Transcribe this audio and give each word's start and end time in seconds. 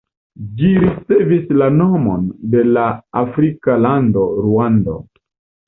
Ĝi 0.61 0.69
ricevis 0.85 1.43
la 1.63 1.67
nomon 1.75 2.25
de 2.55 2.65
la 2.79 2.87
afrika 3.23 3.79
lando 3.87 4.27
Ruando. 4.49 5.01